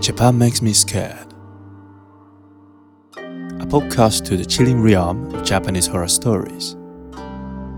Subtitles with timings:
[0.00, 1.32] Japan Makes Me Scared.
[3.16, 6.74] A podcast to the chilling realm of Japanese horror stories.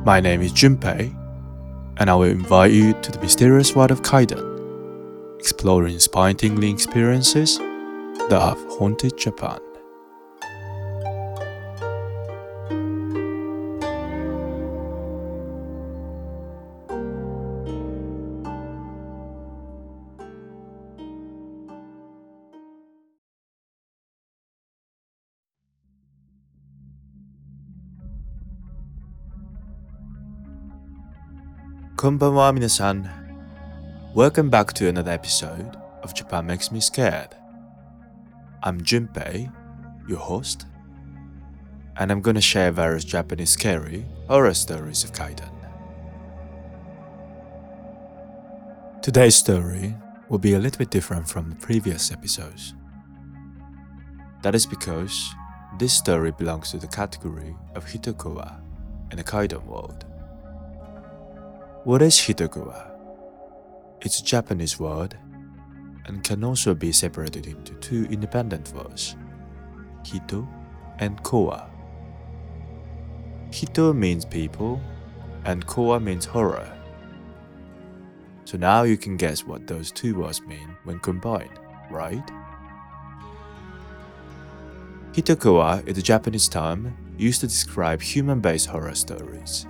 [0.04, 1.14] My name is Junpei,
[1.98, 7.58] and I will invite you to the mysterious world of Kaidan, exploring spine tingling experiences
[7.58, 9.58] that have haunted Japan.
[32.02, 33.08] Konbanwa minasan.
[34.12, 37.28] Welcome back to another episode of Japan Makes Me Scared.
[38.64, 39.48] I'm Junpei,
[40.08, 40.66] your host,
[41.96, 45.54] and I'm gonna share various Japanese scary horror stories of Kaidan.
[49.00, 49.94] Today's story
[50.28, 52.74] will be a little bit different from the previous episodes.
[54.42, 55.32] That is because
[55.78, 58.60] this story belongs to the category of Hitokowa
[59.12, 60.04] in the Kaidan world.
[61.84, 62.92] What is Hitokowa?
[64.02, 65.18] It's a Japanese word
[66.06, 69.16] and can also be separated into two independent words,
[70.06, 70.46] Hito
[71.00, 71.68] and Kowa.
[73.52, 74.80] Hito means people
[75.44, 76.72] and Kowa means horror.
[78.44, 81.58] So now you can guess what those two words mean when combined,
[81.90, 82.30] right?
[85.14, 89.66] Hitokowa is a Japanese term used to describe human based horror stories.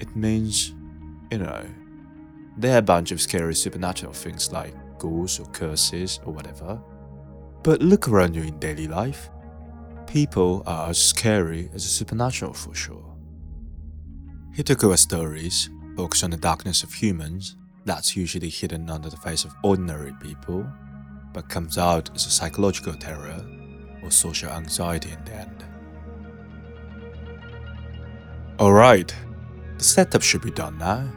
[0.00, 0.74] It means
[1.30, 1.64] you know,
[2.56, 6.80] there are a bunch of scary supernatural things like ghouls or curses or whatever.
[7.62, 9.28] But look around you in daily life.
[10.06, 13.16] People are as scary as the supernatural for sure.
[14.56, 19.54] Hitokowa stories focus on the darkness of humans that's usually hidden under the face of
[19.62, 20.66] ordinary people,
[21.32, 23.44] but comes out as a psychological terror
[24.02, 25.64] or social anxiety in the end.
[28.58, 29.14] Alright,
[29.78, 31.10] the setup should be done now.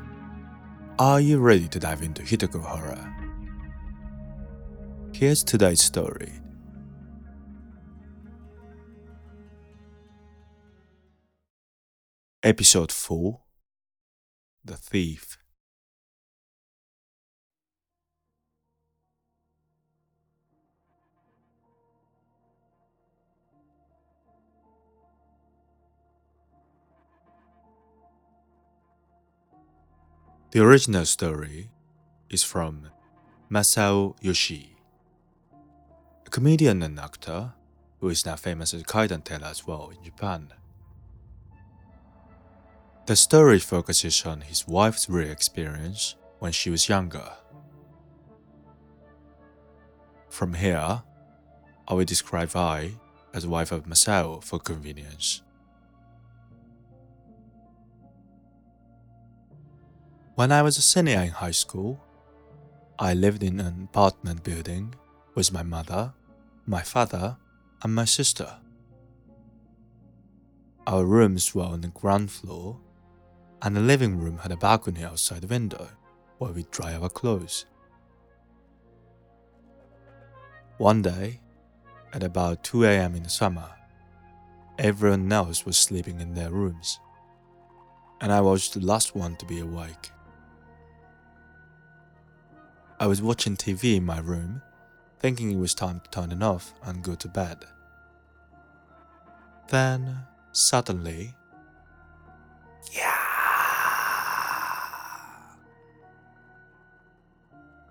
[0.98, 3.16] Are you ready to dive into Hitoku horror?
[5.14, 6.34] Here's today's story.
[12.44, 13.40] Episode 4
[14.64, 15.38] The Thief.
[30.52, 31.70] The original story
[32.32, 32.90] is from
[33.52, 34.76] Masao Yoshi,
[36.26, 37.54] a comedian and actor
[38.00, 40.52] who is now famous as a kaidan teller as well in Japan.
[43.06, 47.32] The story focuses on his wife's real experience when she was younger.
[50.30, 51.04] From here,
[51.88, 52.94] I will describe I
[53.36, 55.44] as wife of Masao for convenience.
[60.40, 62.00] When I was a senior in high school,
[62.98, 64.96] I lived in an apartment building
[65.36, 66.14] with my mother,
[66.66, 67.36] my father,
[67.84, 68.50] and my sister.
[70.88, 72.80] Our rooms were on the ground floor,
[73.62, 75.90] and the living room had a balcony outside the window
[76.38, 77.66] where we dry our clothes.
[80.78, 81.42] One day,
[82.14, 83.14] at about 2 a.m.
[83.14, 83.72] in the summer,
[84.78, 87.02] everyone else was sleeping in their rooms,
[88.22, 90.12] and I was the last one to be awake.
[93.02, 94.62] I was watching TV in my room,
[95.20, 97.64] thinking it was time to turn it off and go to bed.
[99.70, 100.18] Then,
[100.52, 101.34] suddenly,
[102.92, 103.16] yeah,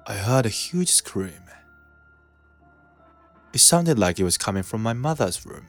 [0.06, 1.42] I heard a huge scream.
[3.54, 5.69] It sounded like it was coming from my mother's room.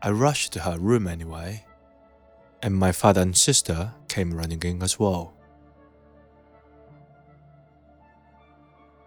[0.00, 1.66] I rushed to her room anyway,
[2.62, 5.35] and my father and sister came running in as well.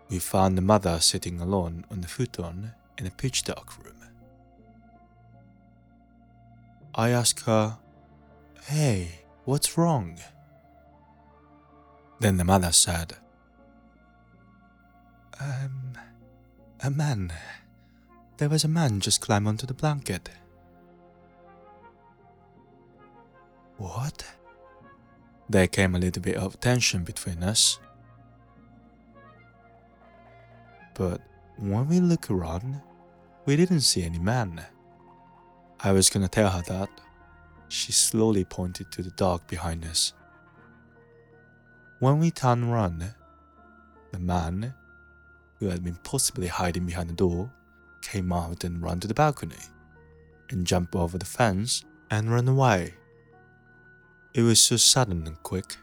[0.10, 3.96] We found the mother sitting alone on the futon in a pitch dark room.
[6.96, 7.78] I asked her,
[8.64, 10.20] Hey, what's wrong?
[12.20, 13.14] Then the mother said,
[15.40, 15.94] Um,
[16.82, 17.32] a man.
[18.38, 20.30] There was a man just climb onto the blanket.
[23.78, 24.26] What?
[25.50, 27.80] There came a little bit of tension between us.
[31.00, 31.22] But
[31.56, 32.82] when we look around,
[33.46, 34.62] we didn't see any man.
[35.80, 36.90] I was gonna tell her that.
[37.70, 40.12] She slowly pointed to the dark behind us.
[42.00, 43.16] When we turned around,
[44.12, 44.74] the man,
[45.60, 47.50] who had been possibly hiding behind the door,
[48.02, 49.64] came out and ran to the balcony,
[50.50, 52.94] and jumped over the fence and ran away.
[54.34, 55.78] It was so sudden and quick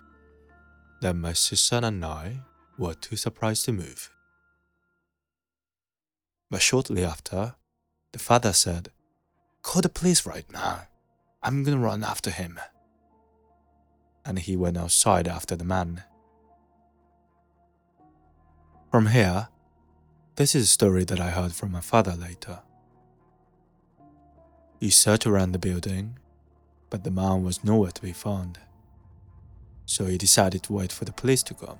[1.01, 2.43] that my sister and I
[2.77, 4.11] were too surprised to move.
[6.51, 7.55] But shortly after,
[8.13, 8.91] the father said,
[9.63, 10.87] Call the police right now.
[11.43, 12.61] I'm gonna run after him.
[14.25, 16.05] And he went outside after the man.
[18.91, 19.49] From here,
[20.37, 22.61] this is a story that I heard from my father later.
[24.81, 26.19] He searched around the building,
[26.91, 28.59] but the man was nowhere to be found.
[29.85, 31.79] So he decided to wait for the police to come.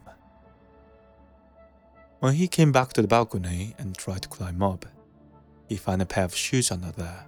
[2.21, 4.87] When he came back to the balcony and tried to climb up,
[5.69, 7.27] he found a pair of shoes under there.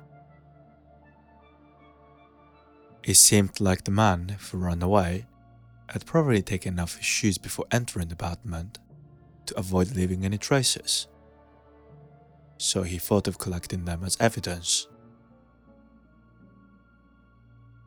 [3.02, 5.26] It seemed like the man who ran away
[5.88, 8.78] had probably taken off his shoes before entering the apartment
[9.46, 11.06] to avoid leaving any traces.
[12.58, 14.88] So he thought of collecting them as evidence.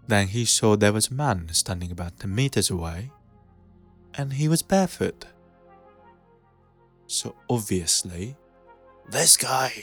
[0.08, 3.12] Then he saw there was a man standing about 10 meters away,
[4.16, 5.26] and he was barefoot.
[7.12, 8.38] So obviously,
[9.10, 9.74] this guy.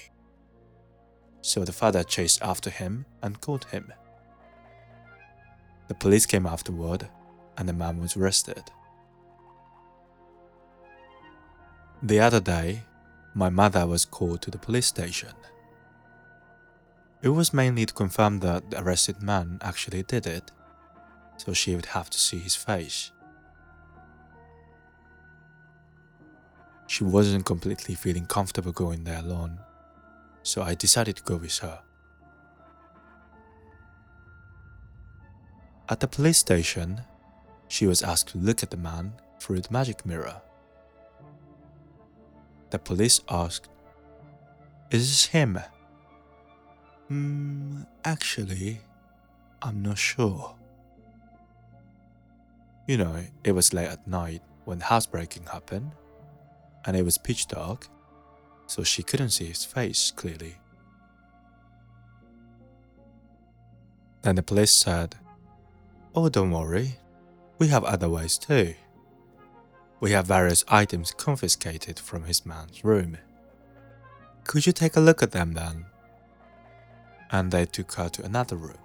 [1.42, 3.92] So the father chased after him and caught him.
[5.88, 7.06] The police came afterward,
[7.58, 8.62] and the man was arrested.
[12.02, 12.84] The other day,
[13.34, 15.34] my mother was called to the police station.
[17.20, 20.50] It was mainly to confirm that the arrested man actually did it,
[21.36, 23.12] so she would have to see his face.
[26.88, 29.60] She wasn't completely feeling comfortable going there alone,
[30.42, 31.80] so I decided to go with her.
[35.90, 37.02] At the police station,
[37.68, 40.40] she was asked to look at the man through the magic mirror.
[42.70, 43.68] The police asked,
[44.90, 45.58] Is this him?
[47.08, 48.80] Hmm, actually,
[49.60, 50.54] I'm not sure.
[52.86, 55.92] You know, it was late at night when housebreaking happened,
[56.84, 57.88] and it was pitch dark,
[58.66, 60.56] so she couldn't see his face clearly.
[64.22, 65.16] Then the police said,
[66.14, 66.98] Oh, don't worry,
[67.58, 68.74] we have other ways too.
[70.00, 73.18] We have various items confiscated from his man's room.
[74.44, 75.86] Could you take a look at them then?
[77.30, 78.78] And they took her to another room.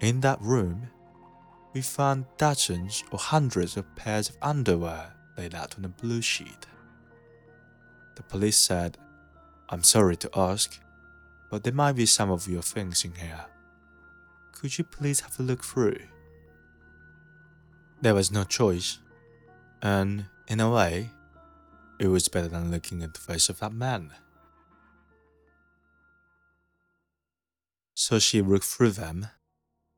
[0.00, 0.90] In that room,
[1.72, 6.66] we found dozens or hundreds of pairs of underwear laid out on a blue sheet.
[8.16, 8.98] The police said,
[9.68, 10.78] I'm sorry to ask,
[11.50, 13.46] but there might be some of your things in here.
[14.52, 15.98] Could you please have a look through?
[18.00, 18.98] There was no choice,
[19.82, 21.10] and in a way,
[21.98, 24.12] it was better than looking at the face of that man.
[27.94, 29.28] So she looked through them,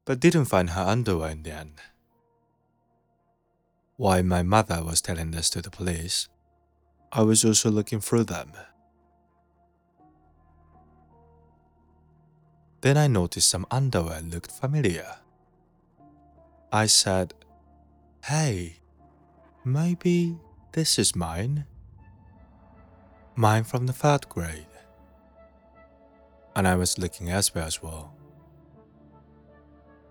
[0.05, 1.81] but didn't find her underwear in the end.
[3.97, 6.29] While my mother was telling this to the police,
[7.13, 8.53] I was also looking through them.
[12.83, 15.17] Then I noticed some underwear looked familiar.
[16.71, 17.33] I said,
[18.25, 18.81] Hey,
[19.65, 20.37] maybe
[20.73, 21.65] this is mine?
[23.35, 24.67] Mine from the third grade.
[26.55, 28.15] And I was looking elsewhere as well.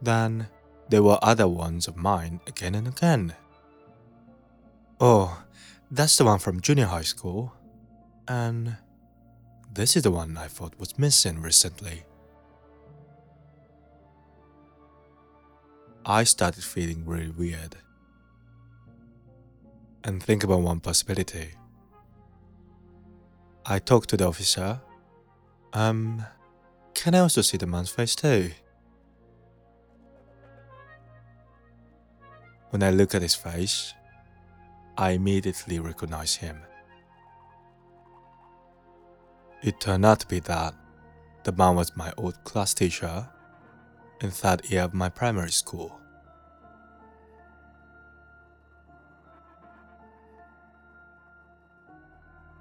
[0.02, 0.48] Then
[0.90, 3.36] there were other ones of mine again and again.
[5.00, 5.44] Oh,
[5.92, 7.54] that's the one from junior high school.
[8.28, 8.78] And
[9.74, 12.04] this is the one I thought was missing recently.
[16.06, 17.78] I started feeling really weird.
[20.04, 21.56] And think about one possibility.
[23.66, 24.80] I talked to the officer.
[25.74, 26.24] Um,
[26.94, 28.52] can I also see the man's face too?
[32.70, 33.94] When I look at his face,
[34.98, 36.62] I immediately recognized him.
[39.62, 40.74] It turned out to be that
[41.44, 43.28] the man was my old class teacher
[44.22, 46.00] in third year of my primary school.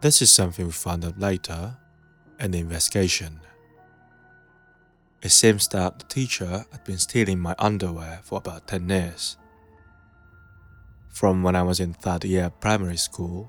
[0.00, 1.76] This is something we found out later
[2.40, 3.40] in the investigation.
[5.22, 9.38] It seems that the teacher had been stealing my underwear for about 10 years
[11.14, 13.48] from when I was in third year primary school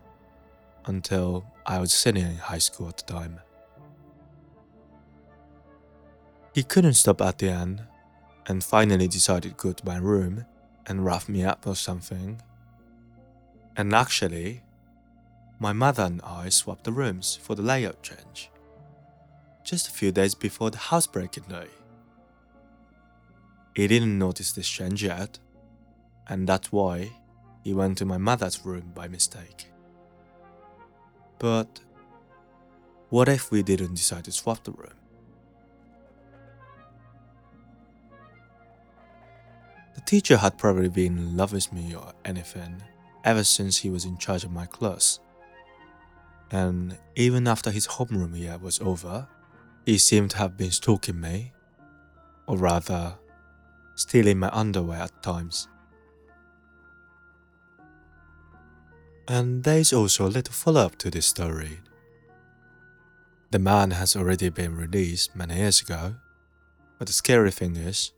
[0.86, 3.40] until I was senior in high school at the time.
[6.54, 7.82] He couldn't stop at the end
[8.46, 10.46] and finally decided to go to my room
[10.86, 12.40] and rough me up or something.
[13.76, 14.62] And actually,
[15.58, 18.52] my mother and I swapped the rooms for the layout change.
[19.64, 21.70] Just a few days before the housebreaking day.
[23.76, 25.40] He didn't notice this change yet,
[26.28, 27.12] and that's why
[27.66, 29.66] he went to my mother's room by mistake.
[31.40, 31.82] But
[33.10, 34.94] what if we didn't decide to swap the room?
[39.96, 42.84] The teacher had probably been in love with me or anything
[43.24, 45.20] ever since he was in charge of my class.
[46.52, 49.28] And even after his homeroom year was over,
[49.88, 51.52] he seemed to have been stalking me,
[52.46, 53.16] or rather,
[53.96, 55.68] stealing my underwear at times.
[59.28, 61.80] And there is also a little follow up to this story.
[63.52, 66.16] The man has already been released many years ago,
[67.00, 68.12] but the scary thing is,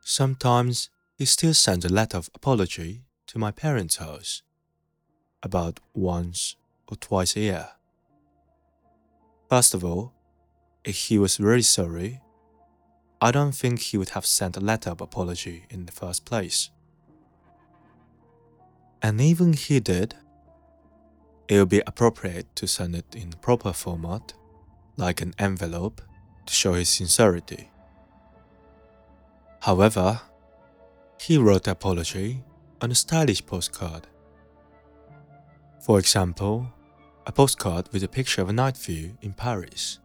[0.00, 4.42] sometimes he still sends a letter of apology to my parents' house,
[5.42, 6.56] about once
[6.88, 7.68] or twice a year.
[9.50, 10.12] First of all,
[10.84, 12.20] if he was really sorry,
[13.20, 16.70] I don't think he would have sent a letter of apology in the first place.
[19.02, 20.14] And even he did,
[21.48, 24.32] it would be appropriate to send it in proper format,
[24.96, 26.00] like an envelope,
[26.46, 27.70] to show his sincerity.
[29.60, 30.20] However,
[31.20, 32.44] he wrote the apology
[32.80, 34.06] on a stylish postcard.
[35.80, 36.72] For example,
[37.26, 39.98] a postcard with a picture of a night view in Paris.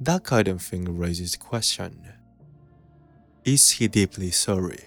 [0.00, 2.12] That kind of thing raises the question
[3.44, 4.84] Is he deeply sorry?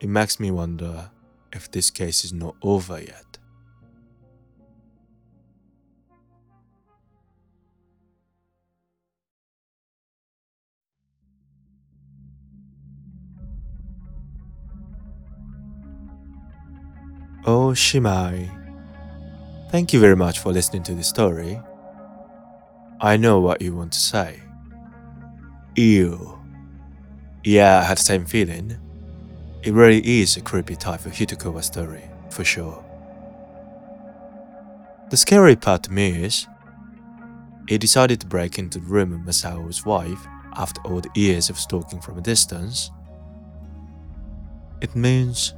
[0.00, 1.10] It makes me wonder
[1.52, 3.38] if this case is not over yet.
[17.46, 18.48] Oh, Shimai.
[19.70, 21.60] Thank you very much for listening to the story.
[23.00, 24.42] I know what you want to say.
[25.76, 26.38] Ew.
[27.42, 28.76] Yeah, I had the same feeling.
[29.62, 32.82] It really is a creepy type of Hitokowa story, for sure.
[35.10, 36.46] The scary part to me is,
[37.68, 41.58] he decided to break into the room of Masao's wife after all the years of
[41.58, 42.90] stalking from a distance.
[44.80, 45.52] It means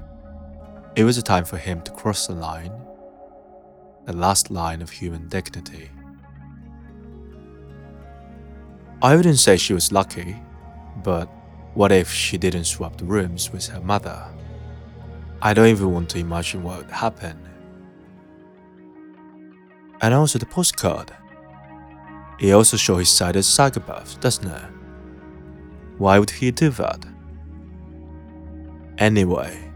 [0.97, 2.73] it was a time for him to cross the line,
[4.07, 5.91] the last line of human dignity.
[9.01, 10.37] I wouldn't say she was lucky,
[11.05, 11.29] but
[11.75, 14.27] what if she didn't swap the rooms with her mother?
[15.41, 17.39] I don't even want to imagine what would happen.
[20.01, 21.13] And also the postcard.
[22.39, 24.71] He also shows his side as psychopath, doesn't it?
[25.99, 27.05] Why would he do that?
[28.99, 29.71] Anyway,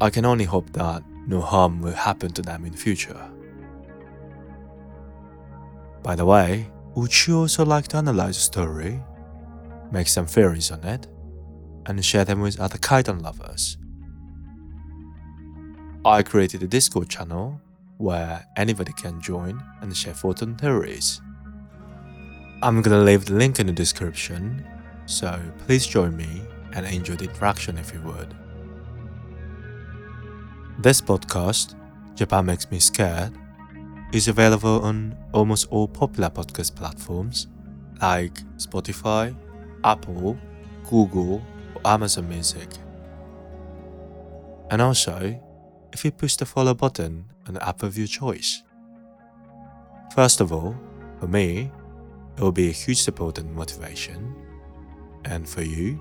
[0.00, 3.30] I can only hope that no harm will happen to them in the future.
[6.02, 9.02] By the way, would you also like to analyze the story,
[9.92, 11.06] make some theories on it,
[11.86, 13.76] and share them with other Kaidan lovers?
[16.04, 17.60] I created a Discord channel
[17.98, 21.20] where anybody can join and share thoughts and theories.
[22.62, 24.66] I'm gonna leave the link in the description,
[25.06, 26.42] so please join me
[26.72, 28.34] and enjoy the interaction if you would.
[30.78, 31.74] This podcast,
[32.14, 33.32] Japan Makes Me Scared,
[34.12, 37.48] is available on almost all popular podcast platforms
[38.00, 39.34] like Spotify,
[39.84, 40.38] Apple,
[40.88, 41.42] Google,
[41.74, 42.68] or Amazon Music.
[44.70, 45.40] And also,
[45.92, 48.62] if you push the follow button on the app of your choice.
[50.14, 50.76] First of all,
[51.18, 51.70] for me,
[52.36, 54.34] it will be a huge support and motivation.
[55.24, 56.00] And for you,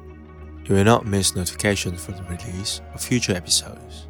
[0.65, 4.07] you will not miss notifications for the release of future episodes.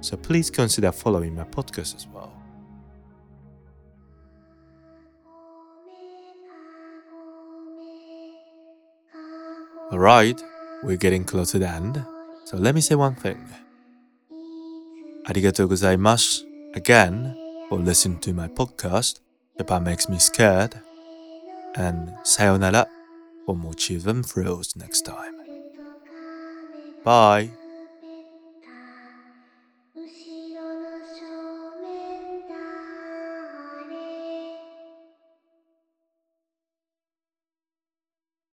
[0.00, 2.39] So please consider following my podcast as well.
[9.92, 10.40] Alright,
[10.84, 12.04] we're getting close to the end,
[12.44, 13.42] so let me say one thing.
[15.26, 16.44] Arigatou gozaimasu
[16.74, 17.34] again
[17.68, 19.18] for listening to my podcast,
[19.58, 20.80] Japan Makes Me Scared,
[21.74, 22.86] and sayonara
[23.44, 25.34] for more chills and thrills next time.
[27.02, 27.50] Bye.